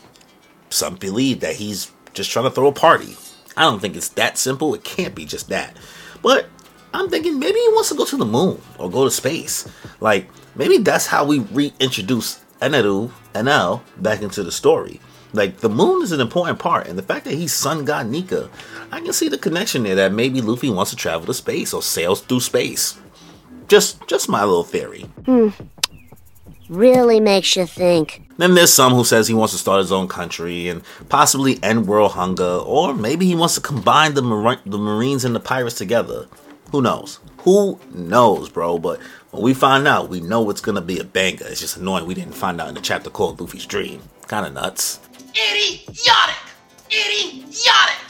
some 0.69 0.94
believe 0.94 1.41
that 1.41 1.56
he's 1.56 1.91
just 2.14 2.30
trying 2.30 2.44
to 2.44 2.50
throw 2.50 2.68
a 2.68 2.72
party. 2.72 3.16
I 3.56 3.62
don't 3.62 3.80
think 3.80 3.96
it's 3.96 4.08
that 4.10 4.38
simple. 4.38 4.74
It 4.74 4.84
can't 4.84 5.14
be 5.14 5.24
just 5.24 5.48
that. 5.48 5.76
But 6.22 6.46
I'm 6.92 7.08
thinking 7.08 7.38
maybe 7.38 7.58
he 7.58 7.68
wants 7.68 7.88
to 7.90 7.94
go 7.94 8.04
to 8.04 8.16
the 8.16 8.24
moon 8.24 8.60
or 8.78 8.90
go 8.90 9.04
to 9.04 9.10
space. 9.10 9.68
Like 10.00 10.28
maybe 10.54 10.78
that's 10.78 11.06
how 11.06 11.24
we 11.24 11.40
reintroduce 11.40 12.44
Eneru 12.60 13.10
Enel 13.34 13.82
back 13.98 14.22
into 14.22 14.42
the 14.42 14.52
story. 14.52 15.00
Like 15.32 15.58
the 15.58 15.68
moon 15.68 16.02
is 16.02 16.12
an 16.12 16.20
important 16.20 16.58
part, 16.58 16.88
and 16.88 16.98
the 16.98 17.02
fact 17.02 17.24
that 17.24 17.34
he's 17.34 17.52
sun 17.52 17.84
god 17.84 18.06
Nika, 18.08 18.50
I 18.90 19.00
can 19.00 19.12
see 19.12 19.28
the 19.28 19.38
connection 19.38 19.84
there 19.84 19.94
that 19.94 20.12
maybe 20.12 20.40
Luffy 20.40 20.70
wants 20.70 20.90
to 20.90 20.96
travel 20.96 21.26
to 21.26 21.34
space 21.34 21.72
or 21.72 21.82
sails 21.82 22.20
through 22.22 22.40
space. 22.40 22.98
Just 23.68 24.04
just 24.08 24.28
my 24.28 24.42
little 24.42 24.64
theory. 24.64 25.02
Hmm. 25.26 25.50
Really 26.68 27.20
makes 27.20 27.54
you 27.54 27.66
think. 27.66 28.22
Then 28.40 28.54
there's 28.54 28.72
some 28.72 28.94
who 28.94 29.04
says 29.04 29.28
he 29.28 29.34
wants 29.34 29.52
to 29.52 29.58
start 29.58 29.81
his 29.81 29.92
own 29.92 30.08
country 30.08 30.69
and 30.69 30.81
possibly 31.10 31.62
end 31.62 31.87
world 31.87 32.12
hunger, 32.12 32.62
or 32.64 32.94
maybe 32.94 33.26
he 33.26 33.34
wants 33.34 33.56
to 33.56 33.60
combine 33.60 34.14
the 34.14 34.22
Mar- 34.22 34.62
the 34.64 34.78
Marines 34.78 35.26
and 35.26 35.34
the 35.34 35.40
pirates 35.40 35.75
together. 35.75 36.26
Who 36.72 36.81
knows? 36.81 37.20
Who 37.40 37.78
knows, 37.92 38.48
bro? 38.48 38.78
But 38.78 38.98
when 39.31 39.42
we 39.42 39.52
find 39.52 39.87
out, 39.87 40.08
we 40.08 40.22
know 40.22 40.48
it's 40.48 40.62
gonna 40.62 40.81
be 40.81 40.98
a 40.98 41.04
banger. 41.04 41.44
It's 41.48 41.60
just 41.60 41.76
annoying 41.76 42.06
we 42.06 42.14
didn't 42.14 42.32
find 42.32 42.62
out 42.62 42.69
in 42.69 42.75
the 42.75 42.81
chapter 42.81 43.10
called 43.10 43.38
Luffy's 43.38 43.66
Dream. 43.66 44.00
Kind 44.26 44.46
of 44.46 44.54
nuts. 44.54 45.00
Idiotic! 45.32 46.36
Idiotic! 46.90 48.00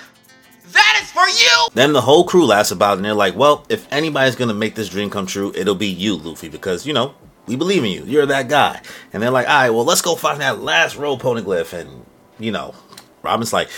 That 0.71 1.00
is 1.03 1.11
for 1.11 1.29
you! 1.29 1.69
Then 1.75 1.93
the 1.93 2.03
whole 2.03 2.23
crew 2.23 2.47
laughs 2.47 2.71
about 2.71 2.93
it 2.93 2.97
and 2.99 3.05
they're 3.05 3.15
like, 3.15 3.35
well, 3.35 3.67
if 3.69 3.93
anybody's 3.93 4.37
gonna 4.37 4.55
make 4.55 4.76
this 4.76 4.91
dream 4.91 5.11
come 5.11 5.26
true, 5.26 5.53
it'll 5.56 5.75
be 5.75 5.88
you, 5.88 6.15
Luffy, 6.15 6.49
because, 6.49 6.87
you 6.87 6.93
know, 6.93 7.17
we 7.47 7.57
believe 7.57 7.85
in 7.85 7.91
you. 7.91 8.05
You're 8.05 8.27
that 8.27 8.49
guy. 8.49 8.81
And 9.13 9.23
they're 9.23 9.31
like, 9.31 9.49
all 9.49 9.55
right, 9.55 9.71
well, 9.71 9.85
let's 9.85 10.03
go 10.03 10.15
find 10.15 10.41
that 10.41 10.61
last 10.61 10.97
road 10.97 11.21
poneglyph. 11.21 11.73
And, 11.73 12.05
you 12.39 12.53
know, 12.53 12.75
Robin's 13.23 13.53
like, 13.53 13.69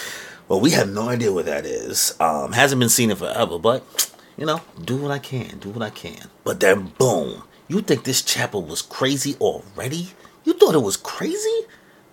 well, 0.49 0.61
we 0.61 0.70
have 0.70 0.91
no 0.91 1.09
idea 1.09 1.32
what 1.32 1.47
that 1.47 1.64
is. 1.64 2.14
Um, 2.20 2.53
hasn't 2.53 2.79
been 2.81 2.88
seen 2.88 3.11
in 3.11 3.17
forever, 3.17 3.59
but, 3.59 4.12
you 4.37 4.47
know, 4.47 4.61
do 4.85 4.97
what 4.97 5.11
I 5.11 5.19
can, 5.19 5.59
do 5.59 5.70
what 5.70 5.82
I 5.82 5.91
can. 5.91 6.29
But 6.44 6.61
then, 6.61 6.93
boom, 6.99 7.44
you 7.69 7.81
think 7.81 8.05
this 8.05 8.23
chapel 8.23 8.62
was 8.62 8.82
crazy 8.82 9.37
already? 9.41 10.11
You 10.44 10.55
thought 10.55 10.75
it 10.75 10.82
was 10.82 10.97
crazy? 10.97 11.62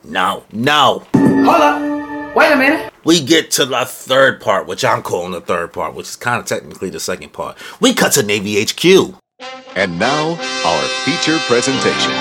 No, 0.03 0.45
no. 0.53 1.05
Hold 1.13 1.47
up! 1.47 2.35
Wait 2.35 2.51
a 2.51 2.55
minute! 2.55 2.93
We 3.03 3.21
get 3.21 3.51
to 3.51 3.65
the 3.65 3.85
third 3.85 4.39
part, 4.39 4.67
which 4.67 4.85
I'm 4.85 5.01
calling 5.01 5.31
the 5.31 5.41
third 5.41 5.73
part, 5.73 5.95
which 5.95 6.07
is 6.07 6.15
kind 6.15 6.39
of 6.39 6.45
technically 6.45 6.89
the 6.89 6.99
second 6.99 7.33
part. 7.33 7.57
We 7.81 7.93
cut 7.93 8.13
to 8.13 8.23
Navy 8.23 8.63
HQ. 8.63 9.15
And 9.75 9.97
now, 9.97 10.31
our 10.65 10.81
feature 11.05 11.37
presentation. 11.47 12.13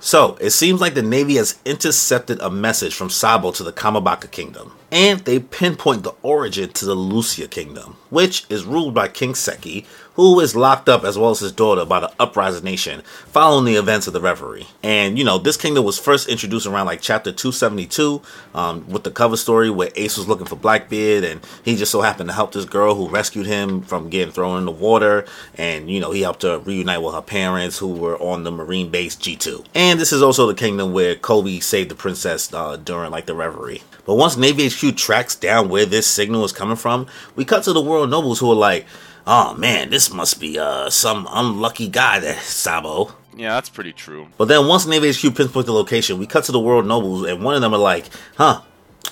So, 0.00 0.36
it 0.40 0.50
seems 0.50 0.80
like 0.80 0.94
the 0.94 1.02
Navy 1.02 1.36
has 1.36 1.58
intercepted 1.64 2.40
a 2.40 2.50
message 2.50 2.94
from 2.94 3.10
Sabo 3.10 3.52
to 3.52 3.62
the 3.62 3.72
Kamabaka 3.72 4.30
Kingdom, 4.30 4.72
and 4.90 5.20
they 5.20 5.38
pinpoint 5.38 6.02
the 6.02 6.14
origin 6.22 6.72
to 6.72 6.84
the 6.84 6.94
Lucia 6.94 7.48
Kingdom, 7.48 7.96
which 8.10 8.44
is 8.48 8.64
ruled 8.64 8.94
by 8.94 9.08
King 9.08 9.34
Seki, 9.34 9.84
who 10.16 10.40
is 10.40 10.56
locked 10.56 10.88
up 10.88 11.04
as 11.04 11.18
well 11.18 11.30
as 11.30 11.40
his 11.40 11.52
daughter 11.52 11.84
by 11.84 12.00
the 12.00 12.10
Uprising 12.18 12.64
Nation 12.64 13.02
following 13.26 13.66
the 13.66 13.76
events 13.76 14.06
of 14.06 14.14
the 14.14 14.20
Reverie. 14.20 14.66
And, 14.82 15.18
you 15.18 15.24
know, 15.24 15.36
this 15.36 15.58
kingdom 15.58 15.84
was 15.84 15.98
first 15.98 16.28
introduced 16.28 16.66
around 16.66 16.86
like 16.86 17.02
chapter 17.02 17.32
272 17.32 18.22
um, 18.54 18.88
with 18.88 19.04
the 19.04 19.10
cover 19.10 19.36
story 19.36 19.68
where 19.68 19.90
Ace 19.94 20.16
was 20.16 20.26
looking 20.26 20.46
for 20.46 20.56
Blackbeard 20.56 21.22
and 21.22 21.42
he 21.64 21.76
just 21.76 21.92
so 21.92 22.00
happened 22.00 22.30
to 22.30 22.34
help 22.34 22.52
this 22.52 22.64
girl 22.64 22.94
who 22.94 23.10
rescued 23.10 23.44
him 23.44 23.82
from 23.82 24.08
getting 24.08 24.32
thrown 24.32 24.58
in 24.58 24.64
the 24.64 24.70
water. 24.70 25.26
And, 25.56 25.90
you 25.90 26.00
know, 26.00 26.12
he 26.12 26.22
helped 26.22 26.42
her 26.42 26.58
reunite 26.58 27.02
with 27.02 27.14
her 27.14 27.20
parents 27.20 27.76
who 27.76 27.88
were 27.88 28.16
on 28.16 28.44
the 28.44 28.50
Marine 28.50 28.90
base 28.90 29.16
G2. 29.16 29.66
And 29.74 30.00
this 30.00 30.14
is 30.14 30.22
also 30.22 30.46
the 30.46 30.54
kingdom 30.54 30.94
where 30.94 31.14
Koby 31.14 31.62
saved 31.62 31.90
the 31.90 31.94
princess 31.94 32.52
uh, 32.54 32.76
during 32.76 33.10
like 33.10 33.26
the 33.26 33.34
Reverie. 33.34 33.82
But 34.06 34.14
once 34.14 34.36
Navy 34.36 34.64
HQ 34.76 34.96
tracks 34.96 35.34
down 35.34 35.68
where 35.68 35.86
this 35.86 36.06
signal 36.06 36.44
is 36.44 36.52
coming 36.52 36.76
from, 36.76 37.06
we 37.34 37.44
cut 37.44 37.64
to 37.64 37.72
the 37.72 37.80
world 37.80 38.10
nobles 38.10 38.38
who 38.38 38.50
are 38.50 38.56
like, 38.56 38.86
oh 39.26 39.54
man, 39.54 39.90
this 39.90 40.12
must 40.12 40.40
be 40.40 40.58
uh 40.58 40.90
some 40.90 41.26
unlucky 41.30 41.88
guy 41.88 42.20
that 42.20 42.38
Sabo. 42.38 43.14
Yeah, 43.36 43.54
that's 43.54 43.68
pretty 43.68 43.92
true. 43.92 44.28
But 44.38 44.48
then 44.48 44.66
once 44.66 44.86
Navy 44.86 45.12
HQ 45.12 45.36
pinpoints 45.36 45.66
the 45.66 45.72
location, 45.72 46.18
we 46.18 46.26
cut 46.26 46.44
to 46.44 46.52
the 46.52 46.60
world 46.60 46.86
nobles, 46.86 47.26
and 47.26 47.44
one 47.44 47.54
of 47.54 47.60
them 47.60 47.74
are 47.74 47.78
like, 47.78 48.06
huh, 48.36 48.62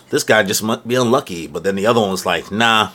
this 0.09 0.25
guy 0.25 0.43
just 0.43 0.63
must 0.63 0.89
be 0.89 0.95
unlucky. 0.95 1.47
But 1.47 1.63
then 1.63 1.75
the 1.75 1.87
other 1.87 2.01
one's 2.01 2.25
like, 2.25 2.51
nah, 2.51 2.91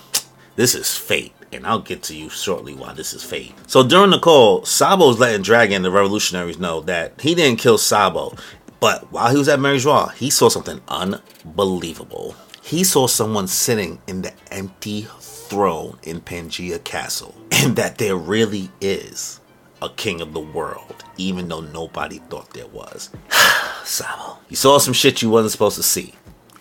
this 0.55 0.73
is 0.73 0.97
fate. 0.97 1.33
And 1.51 1.65
I'll 1.65 1.79
get 1.79 2.03
to 2.03 2.15
you 2.15 2.29
shortly 2.29 2.75
why 2.75 2.93
this 2.93 3.13
is 3.13 3.23
fate. 3.23 3.53
So 3.67 3.87
during 3.87 4.11
the 4.11 4.19
call, 4.19 4.65
Sabo's 4.65 5.19
letting 5.19 5.41
Dragon, 5.41 5.81
the 5.81 5.91
revolutionaries, 5.91 6.59
know 6.59 6.81
that 6.81 7.19
he 7.21 7.33
didn't 7.33 7.59
kill 7.59 7.77
Sabo. 7.77 8.35
But 8.79 9.11
while 9.11 9.31
he 9.31 9.37
was 9.37 9.49
at 9.49 9.59
Mary 9.59 9.77
Geoise, 9.77 10.13
he 10.13 10.29
saw 10.29 10.49
something 10.49 10.79
unbelievable. 10.87 12.35
He 12.69 12.83
saw 12.83 13.07
someone 13.07 13.47
sitting 13.47 13.99
in 14.05 14.21
the 14.21 14.31
empty 14.51 15.07
throne 15.19 15.97
in 16.03 16.21
Pangaea 16.21 16.83
Castle, 16.83 17.33
and 17.51 17.75
that 17.77 17.97
there 17.97 18.15
really 18.15 18.69
is 18.79 19.41
a 19.81 19.89
king 19.89 20.21
of 20.21 20.33
the 20.33 20.39
world, 20.39 21.03
even 21.17 21.47
though 21.47 21.61
nobody 21.61 22.19
thought 22.29 22.53
there 22.53 22.67
was. 22.67 23.09
Sabo, 23.83 24.37
you 24.49 24.55
saw 24.55 24.77
some 24.77 24.93
shit 24.93 25.23
you 25.23 25.31
wasn't 25.31 25.51
supposed 25.51 25.77
to 25.77 25.83
see. 25.83 26.13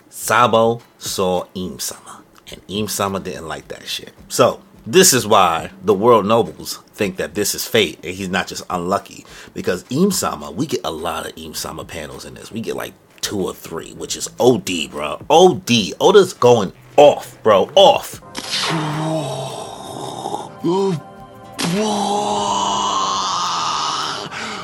Sabo 0.09 0.81
saw 0.97 1.45
Im 1.55 1.79
Sama, 1.79 2.23
and 2.51 2.63
Im 2.69 2.89
Sama 2.89 3.21
didn't 3.21 3.47
like 3.47 3.69
that 3.69 3.87
shit. 3.87 4.15
So, 4.29 4.63
This 4.87 5.13
is 5.13 5.27
why 5.27 5.71
the 5.83 5.93
world 5.93 6.25
nobles 6.25 6.79
think 6.95 7.19
that 7.19 7.35
this 7.35 7.55
is 7.55 7.67
fate 7.67 7.99
and 8.03 8.15
he's 8.15 8.31
not 8.31 8.47
just 8.47 8.65
unlucky. 8.71 9.27
Because 9.53 9.85
Im 9.91 10.11
Sama, 10.11 10.51
we 10.51 10.65
get 10.65 10.81
a 10.83 10.91
lot 10.91 11.27
of 11.27 11.35
Im 11.37 11.53
Sama 11.53 11.85
panels 11.85 12.25
in 12.25 12.33
this. 12.33 12.51
We 12.51 12.63
get 12.63 12.75
like 12.75 12.95
two 13.21 13.41
or 13.41 13.55
three, 13.55 13.93
which 13.95 14.17
is 14.17 14.29
OD, 14.41 14.91
bro. 14.91 15.21
OD. 15.31 15.71
Oda's 16.01 16.33
going 16.33 16.73
off, 16.97 17.41
bro. 17.43 17.71
Off. 17.75 18.21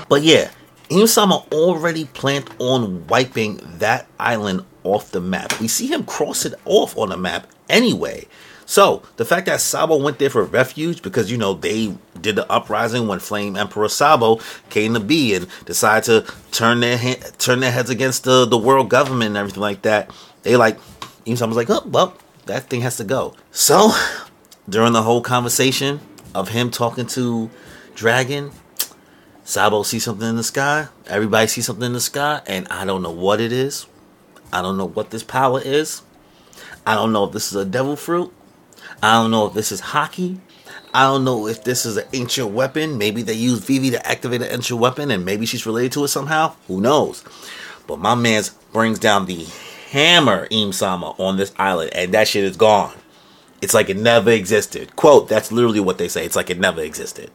But 0.09 0.23
yeah, 0.23 0.51
Im-sama 0.91 1.45
already 1.53 2.05
planned 2.07 2.51
on 2.59 3.07
wiping 3.07 3.61
that 3.79 4.07
island 4.19 4.65
off 4.83 5.11
the 5.11 5.21
map. 5.21 5.59
We 5.61 5.69
see 5.69 5.87
him 5.87 6.05
cross 6.05 6.45
it 6.45 6.55
off 6.65 6.97
on 6.97 7.09
the 7.09 7.17
map 7.17 7.47
anyway. 7.69 8.27
So 8.67 9.03
the 9.17 9.25
fact 9.25 9.47
that 9.47 9.61
Sabo 9.61 9.97
went 9.97 10.19
there 10.19 10.31
for 10.31 10.45
refuge 10.45 11.03
because 11.03 11.31
you 11.31 11.37
know 11.37 11.55
they 11.55 11.97
did 12.21 12.37
the 12.37 12.51
uprising 12.51 13.07
when 13.07 13.19
Flame 13.19 13.57
Emperor 13.57 13.89
Sabo 13.89 14.41
came 14.71 14.95
to 14.95 15.01
be 15.01 15.35
and 15.35 15.47
decided 15.67 16.05
to 16.05 16.35
turn 16.51 16.81
their 16.81 16.99
turn 17.39 17.61
their 17.61 17.73
heads 17.73 17.91
against 17.91 18.25
the 18.25 18.45
the 18.47 18.59
world 18.59 18.89
government 18.89 19.29
and 19.29 19.37
everything 19.37 19.61
like 19.61 19.83
that. 19.83 20.11
They 20.43 20.57
like 20.57 20.79
Im-sama 21.27 21.55
was 21.55 21.57
like, 21.57 21.71
oh 21.71 21.87
well, 21.87 22.17
that 22.47 22.65
thing 22.71 22.81
has 22.83 22.97
to 22.99 23.05
go. 23.05 23.35
So 23.51 23.93
during 24.69 24.93
the 24.93 25.03
whole 25.03 25.21
conversation 25.21 26.01
of 26.35 26.49
him 26.49 26.71
talking 26.71 27.07
to 27.09 27.51
Dragon, 27.95 28.51
Sabo 29.45 29.83
sees 29.83 30.05
something 30.05 30.29
in 30.29 30.37
the 30.37 30.43
sky. 30.43 30.89
Everybody 31.07 31.49
sees 31.49 31.67
something 31.67 31.85
in 31.85 31.93
the 31.93 32.01
sky, 32.01 32.41
and 32.47 32.67
I 32.69 32.85
don't 32.85 33.03
know 33.03 33.11
what 33.11 33.41
it 33.41 33.53
is. 33.53 33.87
I 34.53 34.63
don't 34.63 34.79
know 34.79 34.87
what 34.87 35.11
this 35.11 35.23
power 35.23 35.61
is. 35.63 36.03
I 36.87 36.95
don't 36.95 37.13
know 37.13 37.25
if 37.25 37.33
this 37.33 37.51
is 37.51 37.57
a 37.57 37.65
devil 37.65 37.97
fruit. 37.97 38.33
I 39.05 39.21
don't 39.21 39.31
know 39.31 39.45
if 39.45 39.53
this 39.53 39.71
is 39.71 39.83
haki. 39.83 40.39
I 40.95 41.03
don't 41.03 41.25
know 41.25 41.47
if 41.47 41.63
this 41.63 41.85
is 41.85 41.99
an 41.99 42.07
ancient 42.15 42.53
weapon. 42.53 42.97
Maybe 42.97 43.21
they 43.21 43.35
use 43.35 43.59
Vivi 43.59 43.91
to 43.91 44.07
activate 44.09 44.41
an 44.41 44.49
ancient 44.51 44.81
weapon, 44.81 45.11
and 45.11 45.27
maybe 45.27 45.45
she's 45.45 45.67
related 45.67 45.93
to 45.93 46.05
it 46.05 46.09
somehow. 46.09 46.55
Who 46.69 46.81
knows? 46.81 47.23
But 47.87 47.99
my 47.99 48.15
man's 48.15 48.49
brings 48.73 48.99
down 48.99 49.27
the 49.27 49.47
hammer 49.91 50.49
Im 50.51 50.73
Sama 50.73 51.15
on 51.19 51.37
this 51.37 51.53
island, 51.59 51.91
and 51.95 52.15
that 52.15 52.29
shit 52.29 52.45
is 52.45 52.57
gone. 52.57 52.95
It's 53.61 53.75
like 53.75 53.91
it 53.91 53.99
never 53.99 54.31
existed. 54.31 54.97
Quote, 54.97 55.29
that's 55.29 55.53
literally 55.53 55.81
what 55.81 55.99
they 55.99 56.09
say. 56.09 56.25
It's 56.25 56.35
like 56.35 56.49
it 56.49 56.59
never 56.59 56.81
existed. 56.81 57.31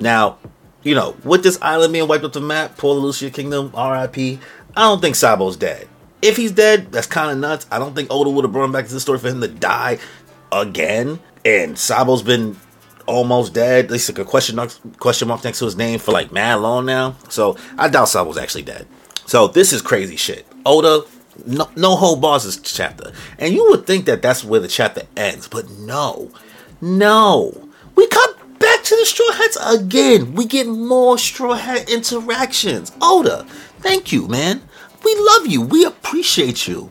Now, 0.00 0.38
you 0.84 0.94
know, 0.94 1.16
with 1.24 1.42
this 1.42 1.58
island 1.60 1.92
being 1.92 2.06
wiped 2.06 2.24
off 2.24 2.32
the 2.32 2.40
map, 2.40 2.76
poor 2.76 2.94
Lucia 2.94 3.30
Kingdom, 3.30 3.66
RIP, 3.68 4.38
I 4.76 4.82
don't 4.82 5.00
think 5.00 5.16
Sabo's 5.16 5.56
dead. 5.56 5.88
If 6.22 6.36
he's 6.36 6.52
dead, 6.52 6.92
that's 6.92 7.06
kind 7.06 7.30
of 7.30 7.38
nuts. 7.38 7.66
I 7.70 7.78
don't 7.78 7.94
think 7.94 8.08
Oda 8.10 8.30
would 8.30 8.44
have 8.44 8.52
brought 8.52 8.64
him 8.64 8.72
back 8.72 8.86
to 8.86 8.92
the 8.92 9.00
story 9.00 9.18
for 9.18 9.28
him 9.28 9.40
to 9.40 9.48
die 9.48 9.98
again. 10.52 11.18
And 11.44 11.76
Sabo's 11.78 12.22
been 12.22 12.56
almost 13.06 13.52
dead. 13.54 13.86
At 13.86 13.90
least 13.90 14.08
like 14.08 14.18
a 14.18 14.24
question 14.24 14.56
mark, 14.56 14.70
question 14.98 15.28
mark 15.28 15.44
next 15.44 15.58
to 15.58 15.64
his 15.64 15.76
name 15.76 15.98
for 15.98 16.12
like 16.12 16.32
mad 16.32 16.60
long 16.60 16.86
now. 16.86 17.16
So 17.28 17.56
I 17.76 17.88
doubt 17.88 18.08
Sabo's 18.08 18.38
actually 18.38 18.62
dead. 18.62 18.86
So 19.26 19.48
this 19.48 19.72
is 19.72 19.82
crazy 19.82 20.16
shit. 20.16 20.46
Oda, 20.64 21.02
no, 21.46 21.68
no 21.76 21.96
whole 21.96 22.16
this 22.16 22.58
chapter. 22.58 23.12
And 23.38 23.54
you 23.54 23.68
would 23.70 23.86
think 23.86 24.06
that 24.06 24.22
that's 24.22 24.44
where 24.44 24.60
the 24.60 24.68
chapter 24.68 25.02
ends, 25.16 25.48
but 25.48 25.68
no, 25.70 26.30
no. 26.80 27.68
We 27.94 28.06
come 28.08 28.34
back 28.58 28.82
to 28.84 28.93
the 29.04 29.10
Straw 29.10 29.32
Hats 29.32 29.58
again. 29.60 30.34
We 30.34 30.46
get 30.46 30.66
more 30.66 31.18
Straw 31.18 31.52
Hat 31.52 31.90
interactions. 31.90 32.90
Oda, 33.02 33.44
thank 33.80 34.12
you, 34.12 34.26
man. 34.28 34.62
We 35.04 35.14
love 35.18 35.46
you. 35.46 35.60
We 35.60 35.84
appreciate 35.84 36.66
you. 36.66 36.90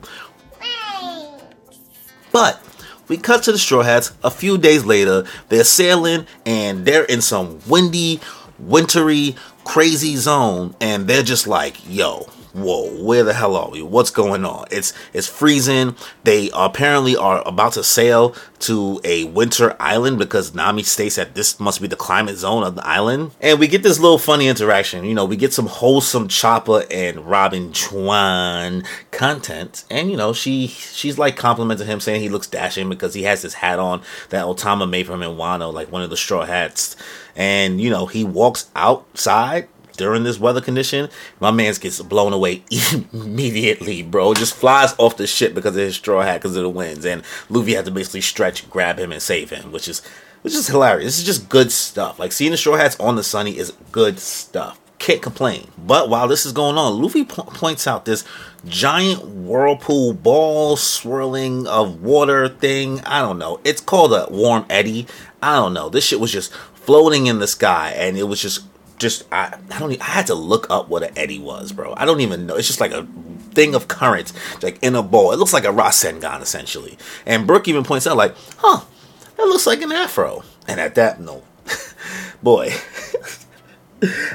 But 2.31 2.61
we 3.07 3.17
cut 3.17 3.41
to 3.43 3.51
the 3.51 3.57
Straw 3.57 3.81
Hats 3.81 4.11
a 4.23 4.29
few 4.29 4.59
days 4.59 4.85
later. 4.85 5.25
They're 5.49 5.63
sailing 5.63 6.27
and 6.45 6.85
they're 6.85 7.05
in 7.05 7.21
some 7.21 7.59
windy, 7.67 8.19
wintry, 8.59 9.35
crazy 9.63 10.15
zone. 10.15 10.75
And 10.79 11.07
they're 11.07 11.23
just 11.23 11.47
like, 11.47 11.77
yo, 11.87 12.27
whoa, 12.53 12.89
where 13.03 13.23
the 13.23 13.33
hell 13.33 13.55
are 13.55 13.69
we? 13.69 13.81
What's 13.81 14.11
going 14.11 14.45
on? 14.45 14.67
It's 14.71 14.93
it's 15.11 15.27
freezing. 15.27 15.95
They 16.23 16.49
apparently 16.53 17.17
are 17.17 17.45
about 17.47 17.73
to 17.73 17.83
sail 17.83 18.35
to 18.59 19.01
a 19.03 19.25
winter 19.25 19.75
island 19.79 20.17
because 20.17 20.53
Nami 20.53 20.83
states 20.83 21.15
that 21.15 21.35
this 21.35 21.59
must 21.59 21.81
be 21.81 21.87
the 21.87 21.95
climate 21.95 22.37
zone 22.37 22.63
of 22.63 22.75
the 22.75 22.87
island. 22.87 23.31
And 23.41 23.59
we 23.59 23.67
get 23.67 23.83
this 23.83 23.99
little 23.99 24.17
funny 24.17 24.47
interaction. 24.47 25.03
You 25.03 25.15
know, 25.15 25.25
we 25.25 25.35
get 25.35 25.53
some 25.53 25.67
wholesome 25.67 26.27
Chopper 26.27 26.85
and 26.89 27.27
Robin 27.27 27.73
Chuan 27.73 28.83
content. 29.11 29.83
And 29.89 30.09
you 30.09 30.17
know, 30.17 30.31
she 30.33 30.67
she's 30.67 31.17
like 31.17 31.35
complimenting 31.35 31.87
him, 31.87 31.99
saying 31.99 32.21
he 32.21 32.29
looks 32.29 32.47
dashing 32.47 32.89
because 32.89 33.13
he 33.13 33.23
has 33.23 33.41
this 33.41 33.55
hat 33.55 33.79
on 33.79 34.01
that 34.29 34.45
Otama 34.45 34.89
made 34.89 35.07
for 35.07 35.13
him 35.13 35.23
in 35.23 35.31
Wano, 35.31 35.73
like 35.73 35.91
one 35.91 36.03
of 36.03 36.09
the 36.09 36.17
straw 36.17 36.45
hats. 36.45 36.95
And 37.35 37.81
you 37.81 37.89
know, 37.89 38.05
he 38.05 38.23
walks 38.23 38.69
outside 38.75 39.67
during 39.97 40.23
this 40.23 40.39
weather 40.39 40.61
condition, 40.61 41.09
my 41.39 41.51
man's 41.51 41.77
gets 41.77 42.01
blown 42.01 42.33
away 42.33 42.63
immediately, 43.13 44.03
bro. 44.03 44.33
Just 44.33 44.55
flies 44.55 44.93
off 44.97 45.17
the 45.17 45.27
ship 45.27 45.53
because 45.53 45.75
of 45.75 45.81
his 45.81 45.95
straw 45.95 46.21
hat 46.21 46.41
because 46.41 46.55
of 46.55 46.63
the 46.63 46.69
winds, 46.69 47.05
and 47.05 47.23
Luffy 47.49 47.73
had 47.73 47.85
to 47.85 47.91
basically 47.91 48.21
stretch, 48.21 48.69
grab 48.69 48.99
him, 48.99 49.11
and 49.11 49.21
save 49.21 49.49
him, 49.49 49.71
which 49.71 49.87
is 49.87 50.01
which 50.41 50.53
is 50.53 50.67
hilarious. 50.67 51.05
This 51.05 51.19
is 51.19 51.25
just 51.25 51.49
good 51.49 51.71
stuff. 51.71 52.19
Like 52.19 52.31
seeing 52.31 52.51
the 52.51 52.57
straw 52.57 52.75
hats 52.75 52.99
on 52.99 53.15
the 53.15 53.23
sunny 53.23 53.57
is 53.57 53.73
good 53.91 54.19
stuff. 54.19 54.79
Can't 54.99 55.21
complain. 55.21 55.69
But 55.77 56.09
while 56.09 56.27
this 56.27 56.45
is 56.45 56.53
going 56.53 56.77
on, 56.77 57.01
Luffy 57.01 57.25
po- 57.25 57.43
points 57.43 57.87
out 57.87 58.05
this 58.05 58.23
giant 58.65 59.25
whirlpool 59.25 60.13
ball 60.13 60.77
swirling 60.77 61.67
of 61.67 62.01
water 62.01 62.47
thing. 62.47 63.01
I 63.01 63.21
don't 63.21 63.37
know. 63.37 63.59
It's 63.63 63.81
called 63.81 64.13
a 64.13 64.27
warm 64.29 64.65
eddy. 64.69 65.07
I 65.41 65.55
don't 65.55 65.73
know. 65.73 65.89
This 65.89 66.05
shit 66.05 66.21
was 66.21 66.31
just 66.31 66.53
floating 66.53 67.27
in 67.27 67.39
the 67.39 67.47
sky, 67.47 67.93
and 67.97 68.17
it 68.17 68.23
was 68.23 68.41
just 68.41 68.65
just 69.03 69.31
I, 69.31 69.55
I 69.69 69.79
don't 69.79 70.01
I 70.01 70.05
had 70.05 70.27
to 70.27 70.35
look 70.35 70.65
up 70.71 70.89
what 70.89 71.03
an 71.03 71.15
eddy 71.15 71.37
was, 71.37 71.71
bro. 71.71 71.93
I 71.95 72.05
don't 72.05 72.21
even 72.21 72.47
know. 72.47 72.55
It's 72.55 72.67
just 72.67 72.79
like 72.79 72.91
a 72.91 73.07
thing 73.51 73.75
of 73.75 73.87
current, 73.87 74.33
like 74.63 74.79
in 74.81 74.95
a 74.95 75.03
bowl. 75.03 75.31
It 75.31 75.37
looks 75.37 75.53
like 75.53 75.65
a 75.65 75.67
Rasengan 75.67 76.41
essentially. 76.41 76.97
And 77.25 77.45
Brook 77.45 77.67
even 77.67 77.83
points 77.83 78.07
out 78.07 78.17
like, 78.17 78.35
huh, 78.57 78.83
that 79.37 79.43
looks 79.45 79.67
like 79.67 79.81
an 79.83 79.91
afro. 79.91 80.43
And 80.67 80.79
at 80.79 80.95
that 80.95 81.19
no, 81.19 81.43
boy. 82.43 82.71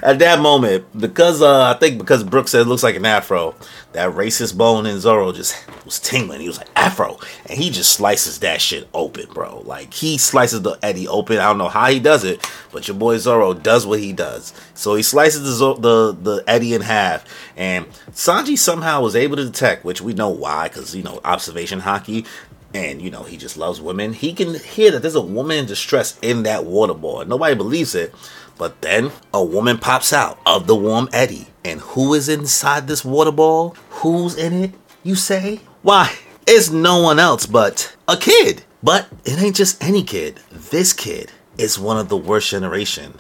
At 0.02 0.18
that 0.20 0.40
moment, 0.40 0.86
because 0.98 1.42
uh, 1.42 1.74
I 1.74 1.78
think 1.78 1.98
because 1.98 2.24
Brook 2.24 2.48
said 2.48 2.62
it 2.62 2.68
looks 2.68 2.82
like 2.82 2.96
an 2.96 3.04
afro, 3.04 3.54
that 3.92 4.14
racist 4.14 4.56
bone 4.56 4.86
in 4.86 4.98
Zoro 5.00 5.32
just 5.32 5.56
was 5.84 5.98
tingling. 5.98 6.40
He 6.40 6.48
was 6.48 6.58
like 6.58 6.70
afro, 6.76 7.18
and 7.46 7.58
he 7.58 7.70
just 7.70 7.92
slices 7.92 8.38
that 8.40 8.60
shit 8.60 8.88
open, 8.94 9.26
bro. 9.32 9.60
Like 9.60 9.92
he 9.92 10.16
slices 10.16 10.62
the 10.62 10.78
eddy 10.82 11.06
open. 11.08 11.38
I 11.38 11.48
don't 11.48 11.58
know 11.58 11.68
how 11.68 11.90
he 11.90 12.00
does 12.00 12.24
it, 12.24 12.48
but 12.72 12.88
your 12.88 12.96
boy 12.96 13.18
Zoro 13.18 13.52
does 13.54 13.86
what 13.86 14.00
he 14.00 14.12
does. 14.12 14.54
So 14.74 14.94
he 14.94 15.02
slices 15.02 15.58
the 15.58 15.74
the 15.74 16.12
the 16.12 16.44
eddy 16.46 16.74
in 16.74 16.82
half, 16.82 17.24
and 17.56 17.86
Sanji 18.12 18.56
somehow 18.56 19.02
was 19.02 19.16
able 19.16 19.36
to 19.36 19.44
detect, 19.44 19.84
which 19.84 20.00
we 20.00 20.14
know 20.14 20.30
why, 20.30 20.68
because 20.68 20.94
you 20.94 21.02
know 21.02 21.20
observation 21.24 21.80
haki. 21.80 22.26
And 22.74 23.00
you 23.00 23.10
know 23.10 23.22
he 23.22 23.38
just 23.38 23.56
loves 23.56 23.80
women. 23.80 24.12
He 24.12 24.34
can 24.34 24.54
hear 24.54 24.90
that 24.90 25.00
there's 25.00 25.14
a 25.14 25.22
woman 25.22 25.56
in 25.56 25.66
distress 25.66 26.18
in 26.20 26.42
that 26.42 26.66
water 26.66 26.92
ball. 26.92 27.24
Nobody 27.24 27.54
believes 27.54 27.94
it, 27.94 28.14
but 28.58 28.82
then 28.82 29.12
a 29.32 29.42
woman 29.42 29.78
pops 29.78 30.12
out 30.12 30.38
of 30.44 30.66
the 30.66 30.74
warm 30.74 31.08
eddy. 31.12 31.46
And 31.64 31.80
who 31.80 32.14
is 32.14 32.28
inside 32.28 32.86
this 32.86 33.04
water 33.04 33.32
ball? 33.32 33.76
Who's 33.90 34.36
in 34.36 34.52
it, 34.52 34.72
you 35.02 35.14
say? 35.14 35.60
Why, 35.82 36.12
it's 36.46 36.70
no 36.70 37.00
one 37.00 37.18
else 37.18 37.46
but 37.46 37.96
a 38.06 38.16
kid. 38.16 38.64
But 38.82 39.08
it 39.24 39.40
ain't 39.40 39.56
just 39.56 39.82
any 39.82 40.02
kid. 40.02 40.40
This 40.50 40.92
kid 40.92 41.32
is 41.56 41.78
one 41.78 41.98
of 41.98 42.08
the 42.08 42.16
worst 42.16 42.50
generation. 42.50 43.14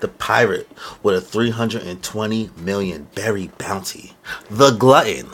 The 0.00 0.08
pirate 0.08 0.68
with 1.02 1.16
a 1.16 1.20
320 1.20 2.50
million 2.56 3.08
berry 3.14 3.50
bounty. 3.58 4.14
The 4.50 4.70
glutton. 4.72 5.28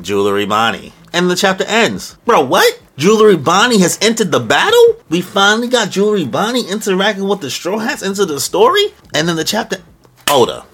Jewelry 0.00 0.46
Bonney. 0.46 0.92
And 1.12 1.30
the 1.30 1.36
chapter 1.36 1.64
ends. 1.64 2.16
Bro, 2.24 2.46
what? 2.46 2.80
Jewelry 2.96 3.36
Bonney 3.36 3.78
has 3.80 3.98
entered 4.00 4.32
the 4.32 4.40
battle? 4.40 4.96
We 5.10 5.20
finally 5.20 5.68
got 5.68 5.90
Jewelry 5.90 6.24
Bonney 6.24 6.66
interacting 6.66 7.28
with 7.28 7.42
the 7.42 7.50
Straw 7.50 7.76
Hats 7.78 8.02
into 8.02 8.24
the 8.24 8.40
story? 8.40 8.86
And 9.14 9.28
then 9.28 9.36
the 9.36 9.44
chapter. 9.44 9.82
Oda. 10.28 10.64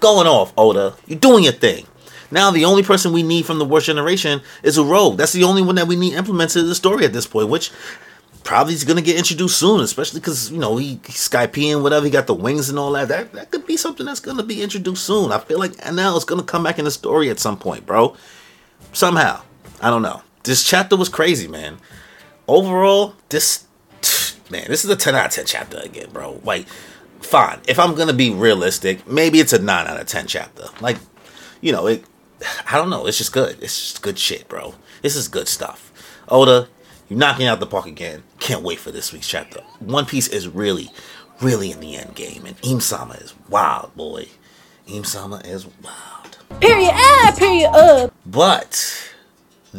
Going 0.00 0.26
off, 0.26 0.52
Oda. 0.58 0.94
You're 1.06 1.20
doing 1.20 1.44
your 1.44 1.52
thing. 1.52 1.86
Now 2.32 2.50
the 2.50 2.64
only 2.64 2.82
person 2.82 3.12
we 3.12 3.22
need 3.22 3.46
from 3.46 3.60
the 3.60 3.64
worst 3.64 3.86
generation 3.86 4.42
is 4.64 4.76
Urouge. 4.76 5.16
That's 5.18 5.32
the 5.32 5.44
only 5.44 5.62
one 5.62 5.76
that 5.76 5.86
we 5.86 5.94
need 5.94 6.14
implemented 6.14 6.62
in 6.62 6.68
the 6.68 6.74
story 6.74 7.04
at 7.04 7.12
this 7.12 7.28
point, 7.28 7.48
which 7.48 7.70
probably 8.42 8.74
is 8.74 8.84
gonna 8.84 9.00
get 9.00 9.16
introduced 9.16 9.56
soon, 9.58 9.80
especially 9.80 10.20
because 10.20 10.50
you 10.50 10.58
know 10.58 10.76
he 10.76 11.00
he's 11.06 11.28
Skypiean, 11.28 11.82
whatever. 11.82 12.04
He 12.04 12.10
got 12.10 12.26
the 12.26 12.34
wings 12.34 12.68
and 12.68 12.78
all 12.78 12.92
that. 12.92 13.08
That 13.08 13.32
that 13.32 13.50
could 13.50 13.66
be 13.66 13.76
something 13.76 14.04
that's 14.04 14.20
gonna 14.20 14.42
be 14.42 14.62
introduced 14.62 15.06
soon. 15.06 15.32
I 15.32 15.38
feel 15.38 15.58
like 15.58 15.72
Enel 15.76 16.18
is 16.18 16.24
gonna 16.24 16.42
come 16.42 16.64
back 16.64 16.78
in 16.78 16.84
the 16.84 16.90
story 16.90 17.30
at 17.30 17.38
some 17.38 17.56
point, 17.56 17.86
bro. 17.86 18.16
Somehow, 18.92 19.42
I 19.80 19.90
don't 19.90 20.02
know. 20.02 20.22
This 20.48 20.64
chapter 20.64 20.96
was 20.96 21.10
crazy, 21.10 21.46
man. 21.46 21.76
Overall, 22.48 23.14
this 23.28 23.66
man, 24.50 24.64
this 24.68 24.82
is 24.82 24.90
a 24.90 24.96
ten 24.96 25.14
out 25.14 25.26
of 25.26 25.32
ten 25.32 25.44
chapter 25.44 25.76
again, 25.76 26.08
bro. 26.10 26.40
Like, 26.42 26.66
fine. 27.20 27.60
If 27.68 27.78
I'm 27.78 27.94
gonna 27.94 28.14
be 28.14 28.30
realistic, 28.30 29.06
maybe 29.06 29.40
it's 29.40 29.52
a 29.52 29.60
nine 29.60 29.86
out 29.86 30.00
of 30.00 30.06
ten 30.06 30.26
chapter. 30.26 30.64
Like, 30.80 30.96
you 31.60 31.70
know, 31.70 31.86
it 31.86 32.02
I 32.70 32.78
don't 32.78 32.88
know. 32.88 33.06
It's 33.06 33.18
just 33.18 33.34
good. 33.34 33.58
It's 33.60 33.78
just 33.78 34.02
good 34.02 34.18
shit, 34.18 34.48
bro. 34.48 34.74
This 35.02 35.16
is 35.16 35.28
good 35.28 35.48
stuff. 35.48 35.92
Oda, 36.28 36.68
you're 37.10 37.18
knocking 37.18 37.46
out 37.46 37.60
the 37.60 37.66
park 37.66 37.84
again. 37.84 38.22
Can't 38.40 38.62
wait 38.62 38.78
for 38.78 38.90
this 38.90 39.12
week's 39.12 39.28
chapter. 39.28 39.60
One 39.80 40.06
Piece 40.06 40.28
is 40.28 40.48
really, 40.48 40.90
really 41.42 41.72
in 41.72 41.80
the 41.80 41.94
end 41.94 42.14
game, 42.14 42.46
and 42.46 42.56
Im 42.62 42.80
Sama 42.80 43.14
is 43.14 43.34
wild, 43.50 43.94
boy. 43.94 44.28
Im 44.86 45.04
Sama 45.04 45.42
is 45.44 45.66
wild. 45.66 46.38
Period. 46.58 46.92
Ah, 46.94 47.34
period. 47.36 47.68
Up. 47.68 48.14
But 48.24 49.12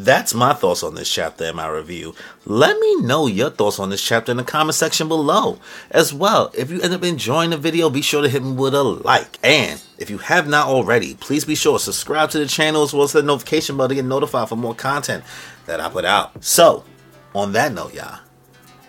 that's 0.05 0.33
my 0.33 0.53
thoughts 0.53 0.83
on 0.83 0.95
this 0.95 1.11
chapter 1.11 1.45
in 1.45 1.55
my 1.55 1.67
review. 1.67 2.15
Let 2.45 2.79
me 2.79 3.01
know 3.01 3.27
your 3.27 3.49
thoughts 3.49 3.79
on 3.79 3.89
this 3.89 4.03
chapter 4.03 4.31
in 4.31 4.37
the 4.37 4.43
comment 4.43 4.75
section 4.75 5.07
below. 5.07 5.59
As 5.91 6.13
well, 6.13 6.51
if 6.57 6.71
you 6.71 6.81
end 6.81 6.93
up 6.93 7.03
enjoying 7.03 7.51
the 7.51 7.57
video, 7.57 7.89
be 7.89 8.01
sure 8.01 8.21
to 8.21 8.29
hit 8.29 8.43
me 8.43 8.51
with 8.51 8.73
a 8.73 8.83
like. 8.83 9.37
And 9.43 9.81
if 9.97 10.09
you 10.09 10.17
have 10.19 10.47
not 10.47 10.67
already, 10.67 11.15
please 11.15 11.45
be 11.45 11.55
sure 11.55 11.77
to 11.77 11.83
subscribe 11.83 12.29
to 12.31 12.39
the 12.39 12.47
channel 12.47 12.83
as 12.83 12.93
well 12.93 13.03
as 13.03 13.13
the 13.13 13.23
notification 13.23 13.77
bell 13.77 13.87
to 13.87 13.95
get 13.95 14.05
notified 14.05 14.49
for 14.49 14.55
more 14.55 14.75
content 14.75 15.23
that 15.65 15.79
I 15.79 15.89
put 15.89 16.05
out. 16.05 16.43
So, 16.43 16.83
on 17.35 17.51
that 17.53 17.73
note, 17.73 17.93
y'all, 17.93 18.19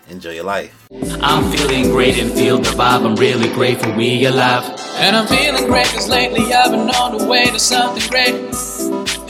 enjoy 0.09 0.31
your 0.31 0.43
life. 0.43 0.87
I'm 1.21 1.51
feeling 1.51 1.89
great 1.91 2.17
and 2.17 2.31
feel 2.33 2.57
the 2.57 2.69
vibe. 2.69 3.05
I'm 3.05 3.15
really 3.15 3.49
grateful 3.53 3.93
we 3.93 4.25
alive. 4.25 4.63
And 4.95 5.15
I'm 5.15 5.27
feeling 5.27 5.65
great 5.65 5.87
cause 5.87 6.09
lately 6.09 6.53
I've 6.53 6.71
been 6.71 6.89
on 6.89 7.17
the 7.17 7.25
way 7.27 7.45
to 7.45 7.59
something 7.59 8.09
great. 8.09 8.53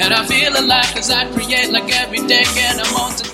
And 0.04 0.14
I 0.14 0.26
feel 0.26 0.52
alive 0.58 0.92
cause 0.96 1.12
I 1.12 1.32
create 1.32 1.72
like 1.72 1.96
every 1.96 2.26
day 2.28 2.44
and 2.58 2.82
I'm 2.82 2.96
on 2.96 3.16
today. 3.16 3.32